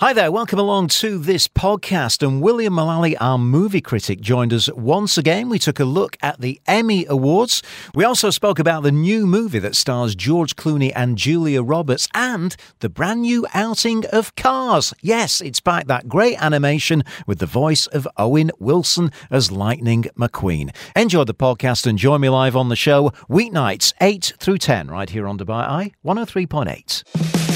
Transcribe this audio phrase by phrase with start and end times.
[0.00, 2.26] Hi there, welcome along to this podcast.
[2.26, 5.50] And William Mullally, our movie critic, joined us once again.
[5.50, 7.62] We took a look at the Emmy Awards.
[7.94, 12.56] We also spoke about the new movie that stars George Clooney and Julia Roberts and
[12.78, 14.94] the brand new outing of Cars.
[15.02, 20.74] Yes, it's back that great animation with the voice of Owen Wilson as Lightning McQueen.
[20.96, 25.10] Enjoy the podcast and join me live on the show weeknights 8 through 10 right
[25.10, 27.49] here on Dubai Eye 103.8.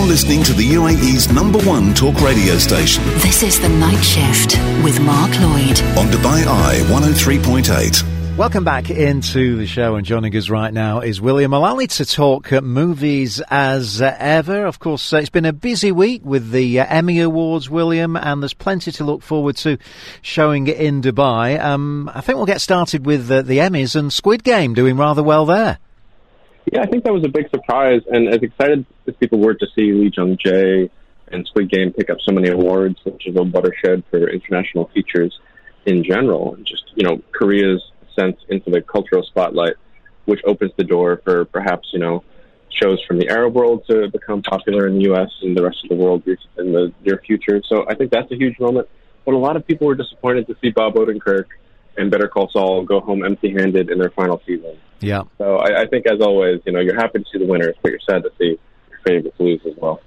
[0.00, 3.04] You're listening to the UAE's number one talk radio station.
[3.16, 8.38] This is The Night Shift with Mark Lloyd on Dubai Eye 103.8.
[8.38, 12.50] Welcome back into the show, and joining us right now is William Mullally to talk
[12.50, 14.64] uh, movies as uh, ever.
[14.64, 18.42] Of course, uh, it's been a busy week with the uh, Emmy Awards, William, and
[18.42, 19.76] there's plenty to look forward to
[20.22, 21.62] showing in Dubai.
[21.62, 25.22] Um, I think we'll get started with uh, the Emmys and Squid Game doing rather
[25.22, 25.78] well there.
[26.72, 29.66] Yeah, I think that was a big surprise, and as excited as people were to
[29.74, 30.90] see Lee Jung Jae
[31.28, 35.38] and Squid Game pick up so many awards, such as a watershed for international features
[35.86, 37.82] in general, and just you know Korea's
[38.18, 39.74] sense into the cultural spotlight,
[40.26, 42.22] which opens the door for perhaps you know
[42.70, 45.30] shows from the Arab world to become popular in the U.S.
[45.42, 47.60] and the rest of the world in the near future.
[47.68, 48.88] So I think that's a huge moment.
[49.24, 51.46] But a lot of people were disappointed to see Bob Odenkirk
[52.00, 54.76] and Better Call Saul go home empty-handed in their final season.
[55.00, 55.22] Yeah.
[55.38, 57.90] So I, I think, as always, you know, you're happy to see the winners, but
[57.90, 58.58] you're sad to see
[58.90, 60.00] your favorites lose as well.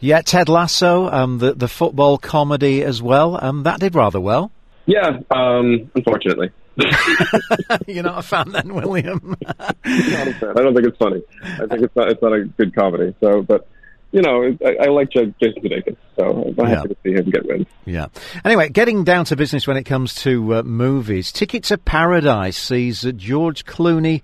[0.00, 3.42] Yeah, Ted Lasso, um, the the football comedy as well.
[3.42, 4.50] Um, that did rather well.
[4.86, 6.50] Yeah, um, unfortunately.
[7.86, 9.36] You're not a fan then, William?
[9.46, 10.50] not a fan.
[10.50, 11.22] I don't think it's funny.
[11.42, 12.10] I think it's not.
[12.10, 13.14] It's not a good comedy.
[13.20, 13.66] So, but
[14.14, 17.66] you know, I, I like Jason Sudeikis, so I'm happy to see him get wins.
[17.84, 18.06] Yeah.
[18.44, 23.04] Anyway, getting down to business when it comes to uh, movies, Ticket to Paradise sees
[23.04, 24.22] uh, George Clooney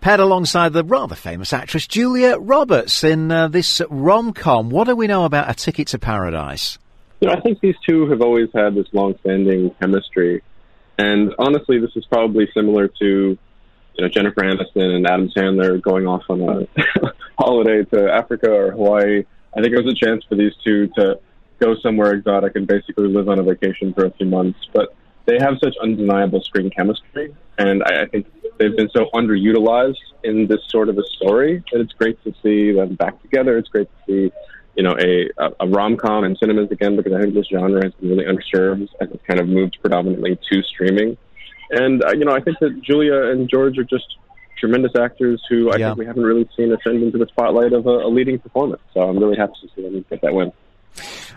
[0.00, 4.68] paired alongside the rather famous actress Julia Roberts in uh, this rom-com.
[4.68, 6.80] What do we know about A Ticket to Paradise?
[7.20, 10.42] You know, I think these two have always had this long-standing chemistry,
[10.98, 13.38] and honestly, this is probably similar to
[13.94, 16.66] you know Jennifer Aniston and Adam Sandler going off on a
[17.38, 19.24] holiday to Africa or Hawaii.
[19.56, 21.18] I think it was a chance for these two to
[21.60, 24.58] go somewhere exotic and basically live on a vacation for a few months.
[24.72, 24.94] But
[25.26, 28.26] they have such undeniable screen chemistry, and I, I think
[28.58, 32.72] they've been so underutilized in this sort of a story that it's great to see
[32.72, 33.56] them back together.
[33.58, 34.32] It's great to see,
[34.76, 35.28] you know, a,
[35.60, 38.88] a, rom com in cinemas again because I think this genre has been really underserved
[39.00, 41.16] as it's kind of moved predominantly to streaming.
[41.70, 44.16] And uh, you know, I think that Julia and George are just
[44.58, 45.88] tremendous actors who I yeah.
[45.88, 48.82] think we haven't really seen ascend into the spotlight of a, a leading performance.
[48.92, 50.52] So I'm really happy to see them get that win.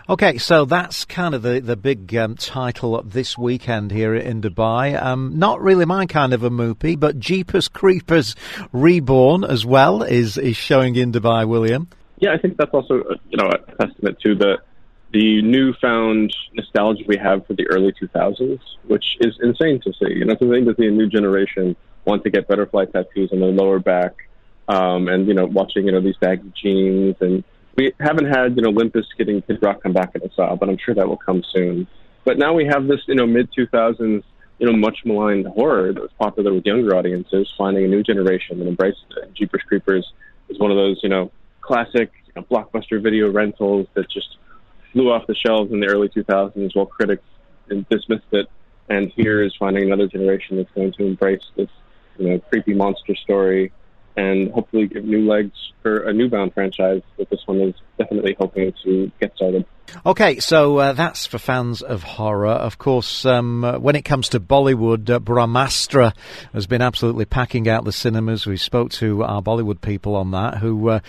[0.06, 5.00] Okay, so that's kind of the the big um, title this weekend here in Dubai.
[5.02, 8.36] Um, not really my kind of a movie, but Jeepers Creepers
[8.72, 11.48] Reborn as well is is showing in Dubai.
[11.48, 11.88] William.
[12.18, 14.58] Yeah, I think that's also uh, you know a testament to the
[15.14, 18.58] the newfound nostalgia we have for the early 2000s,
[18.88, 20.12] which is insane to see.
[20.12, 23.78] You know, to see a new generation want to get butterfly tattoos on their lower
[23.78, 24.12] back,
[24.68, 27.44] um, and you know, watching you know these baggy jeans, and
[27.76, 30.68] we haven't had you know Limp Bizkit Kid Rock come back in a style, but
[30.68, 31.86] I'm sure that will come soon.
[32.24, 34.24] But now we have this you know mid 2000s
[34.58, 38.58] you know much maligned horror that was popular with younger audiences, finding a new generation
[38.58, 39.32] that embraces it.
[39.34, 40.12] Jeepers Creepers
[40.48, 41.30] is one of those you know
[41.60, 44.38] classic you know, blockbuster video rentals that just
[44.94, 47.24] flew off the shelves in the early 2000s while critics
[47.90, 48.48] dismissed it.
[48.88, 51.68] And here is finding another generation that's going to embrace this
[52.18, 53.72] you know, creepy monster story
[54.16, 58.72] and hopefully give new legs for a Newbound franchise that this one is definitely hoping
[58.84, 59.64] to get started.
[60.06, 62.48] Okay, so uh, that's for fans of horror.
[62.48, 66.14] Of course, um, when it comes to Bollywood, uh, Brahmastra
[66.52, 68.46] has been absolutely packing out the cinemas.
[68.46, 71.00] We spoke to our Bollywood people on that, who uh,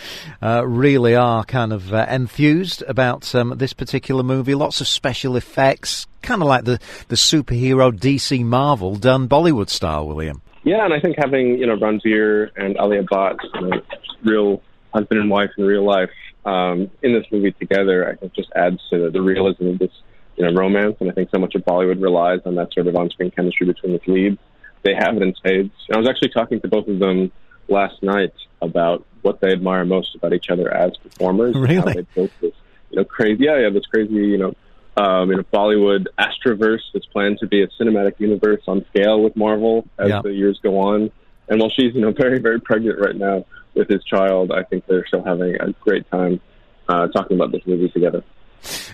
[0.42, 4.56] uh really are kind of uh, enthused about um, this particular movie.
[4.56, 10.08] Lots of special effects, kind of like the, the superhero DC Marvel done Bollywood style,
[10.08, 10.42] William.
[10.66, 13.82] Yeah, and I think having you know Ranbir and Alia Bhatt, you know,
[14.24, 14.62] real
[14.94, 16.10] husband and wife in real life,
[16.44, 19.92] um, in this movie together, I think just adds to the, the realism of this
[20.36, 20.98] you know romance.
[21.00, 23.94] And I think so much of Bollywood relies on that sort of on-screen chemistry between
[23.94, 24.40] the leads.
[24.82, 25.72] They have it in spades.
[25.88, 27.32] And I was actually talking to both of them
[27.68, 31.56] last night about what they admire most about each other as performers.
[31.56, 31.76] Really?
[31.76, 32.54] How they built this,
[32.90, 34.56] you know, crazy, yeah, yeah, this crazy, you know,
[34.98, 39.36] um, in a Bollywood Astraverse that's planned to be a cinematic universe on scale with
[39.36, 40.22] Marvel as yeah.
[40.22, 41.12] the years go on.
[41.48, 44.86] And while she's, you know, very, very pregnant right now with his child, I think
[44.88, 46.40] they're still having a great time
[46.88, 48.24] uh, talking about this movie together.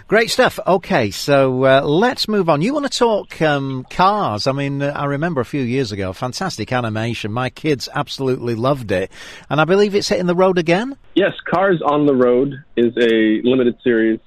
[0.07, 0.59] Great stuff.
[0.67, 2.61] Okay, so uh, let's move on.
[2.61, 4.45] You want to talk um, cars?
[4.45, 7.31] I mean, uh, I remember a few years ago, fantastic animation.
[7.31, 9.09] My kids absolutely loved it,
[9.49, 10.97] and I believe it's hitting the road again.
[11.15, 14.19] Yes, Cars on the Road is a limited series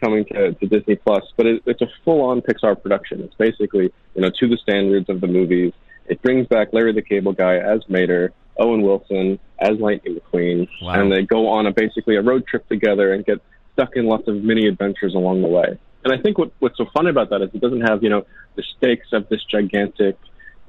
[0.00, 3.22] coming to, to Disney Plus, but it, it's a full-on Pixar production.
[3.22, 5.72] It's basically you know to the standards of the movies.
[6.06, 11.00] It brings back Larry the Cable Guy as Mater, Owen Wilson as Lightning McQueen, wow.
[11.00, 13.40] and they go on a basically a road trip together and get
[13.72, 15.78] stuck in lots of mini adventures along the way.
[16.04, 18.24] And I think what, what's so fun about that is it doesn't have, you know,
[18.54, 20.16] the stakes of this gigantic,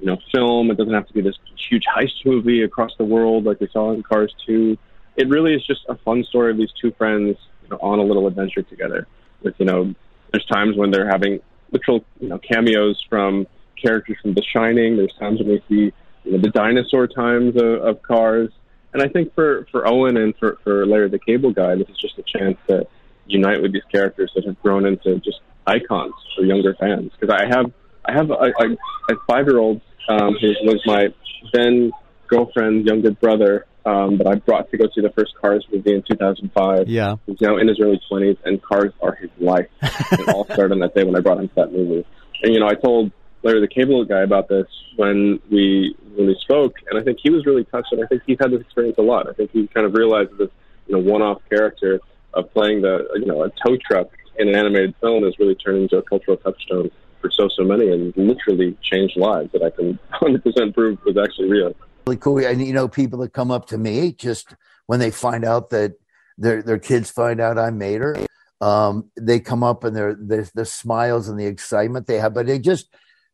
[0.00, 0.70] you know, film.
[0.70, 1.36] It doesn't have to be this
[1.70, 4.76] huge heist movie across the world like we saw in Cars 2.
[5.16, 8.02] It really is just a fun story of these two friends you know, on a
[8.02, 9.06] little adventure together.
[9.42, 9.94] You know,
[10.32, 11.40] there's times when they're having
[11.70, 13.46] literal, you know, cameos from
[13.80, 14.96] characters from The Shining.
[14.96, 15.92] There's times when we see,
[16.24, 18.50] you know, the dinosaur times of, of Cars.
[18.92, 21.96] And I think for, for Owen and for, for Larry the Cable Guy, this is
[21.98, 22.86] just a chance to
[23.26, 27.12] unite with these characters that have grown into just icons for younger fans.
[27.18, 27.72] Because I have
[28.04, 31.08] I have a, a, a five year old um, who was my
[31.52, 31.92] then
[32.26, 36.02] girlfriend's younger brother um, that I brought to go see the first Cars movie in
[36.02, 36.88] 2005.
[36.88, 39.68] Yeah, he's now in his early 20s, and Cars are his life.
[39.82, 42.06] it all started on that day when I brought him to that movie.
[42.42, 43.12] And you know, I told
[43.42, 47.30] Larry the Cable Guy about this when we when we spoke, and I think he
[47.30, 49.28] was really touched, and I think he's had this experience a lot.
[49.28, 50.50] I think he kind of realized this
[50.86, 52.00] you know one-off character
[52.34, 54.08] of playing the you know a tow truck
[54.38, 57.90] in an animated film has really turned into a cultural touchstone for so so many
[57.90, 61.74] and literally changed lives that I can 100% prove was actually real.
[62.16, 64.54] Cool, and you know people that come up to me just
[64.86, 65.94] when they find out that
[66.36, 68.16] their their kids find out I Mater.
[68.60, 72.46] Um, they come up and they're the the smiles and the excitement they have, but
[72.46, 72.88] they just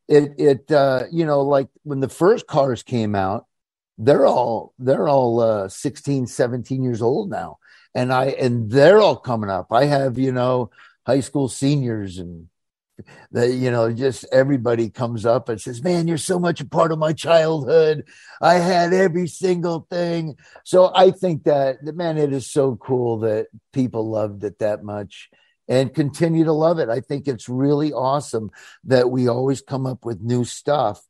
[0.08, 3.46] it it uh, you know like when the first cars came out,
[3.98, 7.58] they're all they're all uh, 16, 17 years old now
[7.94, 9.68] and I and they're all coming up.
[9.70, 10.70] I have you know
[11.06, 12.48] high school seniors and
[13.32, 16.92] that you know just everybody comes up and says man you're so much a part
[16.92, 18.04] of my childhood.
[18.40, 20.36] I had every single thing.
[20.64, 25.30] So i think that man it is so cool that people loved it that much
[25.68, 26.88] and continue to love it.
[26.88, 28.50] I think it's really awesome
[28.84, 31.00] that we always come up with new stuff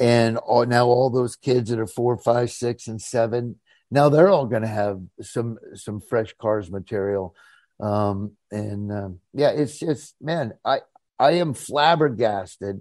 [0.00, 3.56] and all, now all those kids that are four five six and seven
[3.90, 7.34] now they're all going to have some some fresh cars material.
[7.80, 10.80] Um and um, yeah it's just man i
[11.22, 12.80] i am flabbergasted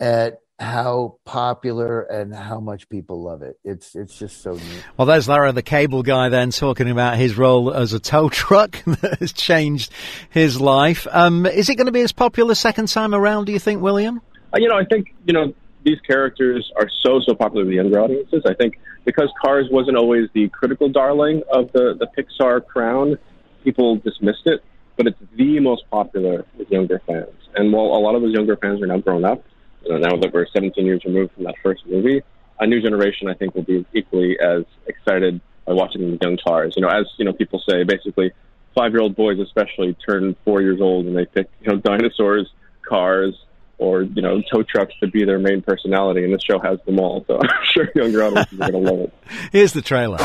[0.00, 3.58] at how popular and how much people love it.
[3.62, 4.84] It's it's just so neat.
[4.96, 8.82] Well, there's Larry, the cable guy, then talking about his role as a tow truck
[8.84, 9.92] that has changed
[10.30, 11.06] his life.
[11.10, 13.44] Um, is it going to be as popular second time around?
[13.44, 14.20] Do you think, William?
[14.54, 15.52] Uh, you know, I think you know
[15.84, 18.42] these characters are so so popular with younger audiences.
[18.46, 23.18] I think because Cars wasn't always the critical darling of the the Pixar crown,
[23.62, 24.62] people dismissed it.
[24.96, 27.28] But it's the most popular with younger fans.
[27.56, 29.42] And while a lot of those younger fans are now grown up,
[29.84, 32.22] you know, now that we're 17 years removed from that first movie,
[32.60, 36.74] a new generation I think will be equally as excited by watching the young Cars.
[36.76, 38.32] You know, as you know, people say basically
[38.74, 42.50] five year old boys especially turn four years old and they pick you know dinosaurs,
[42.82, 43.34] cars,
[43.78, 46.98] or you know tow trucks to be their main personality, and this show has them
[46.98, 47.24] all.
[47.26, 49.14] So I'm sure younger audiences are going to love it.
[49.52, 50.18] Here's the trailer.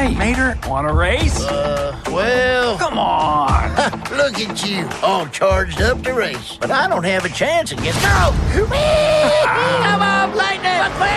[0.00, 1.38] Hey, Mater, want a race?
[1.42, 2.78] Uh, well.
[2.78, 3.70] Come on.
[4.16, 6.56] Look at you, all charged up to race.
[6.58, 8.00] But I don't have a chance against.
[8.02, 8.34] No!
[9.44, 10.80] Come on, Lightning!
[10.96, 11.10] Quick!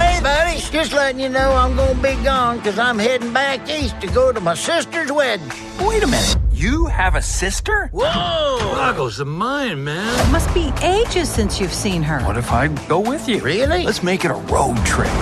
[0.00, 0.58] Hey, buddy.
[0.72, 4.32] Just letting you know I'm gonna be gone because I'm heading back east to go
[4.32, 5.52] to my sister's wedding.
[5.80, 6.43] Wait a minute.
[6.64, 7.90] You have a sister?
[7.92, 8.56] Whoa!
[8.72, 10.26] Boggles the mind, man.
[10.26, 12.20] It must be ages since you've seen her.
[12.22, 13.42] What if I go with you?
[13.42, 13.84] Really?
[13.84, 15.12] Let's make it a road trip.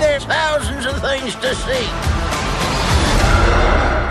[0.00, 1.86] There's thousands of things to see.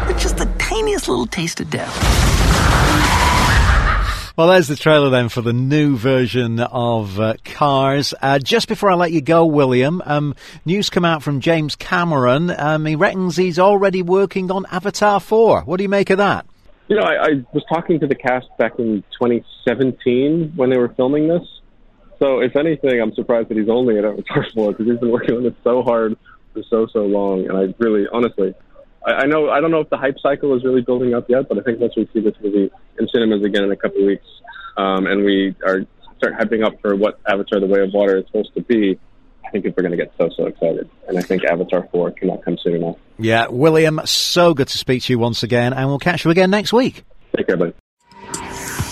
[0.06, 2.77] But just the tiniest little taste of death.
[4.38, 8.14] Well, there's the trailer then for the new version of uh, Cars.
[8.22, 12.52] Uh, just before I let you go, William, um, news come out from James Cameron.
[12.52, 15.64] Um, he reckons he's already working on Avatar 4.
[15.64, 16.46] What do you make of that?
[16.88, 20.90] You know, I, I was talking to the cast back in 2017 when they were
[20.90, 21.42] filming this.
[22.20, 25.36] So, if anything, I'm surprised that he's only at Avatar 4 because he's been working
[25.36, 26.16] on this so hard
[26.54, 27.48] for so, so long.
[27.50, 28.54] And I really, honestly,
[29.08, 31.48] I, I know I don't know if the hype cycle is really building up yet,
[31.48, 34.08] but I think once we see this movie in cinemas again in a couple of
[34.08, 34.26] weeks,
[34.76, 35.82] um, and we are
[36.18, 39.00] start hyping up for what Avatar: The Way of Water is supposed to be,
[39.46, 42.12] I think people are going to get so so excited, and I think Avatar Four
[42.12, 42.98] cannot come soon enough.
[43.18, 46.52] Yeah, William, so good to speak to you once again, and we'll catch you again
[46.52, 47.04] next week.
[47.36, 47.74] Take care, buddy.